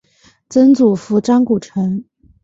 [0.49, 2.03] 曾祖父张谷成。